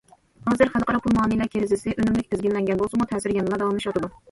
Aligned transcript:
ھازىر 0.51 0.71
خەلقئارا 0.75 1.01
پۇل 1.03 1.13
مۇئامىلە 1.17 1.47
كىرىزىسى 1.57 1.95
ئۈنۈملۈك 1.99 2.33
تىزگىنلەنگەن 2.33 2.83
بولسىمۇ، 2.83 3.09
تەسىرى 3.15 3.39
يەنىلا 3.39 3.63
داۋاملىشىۋاتىدۇ. 3.65 4.15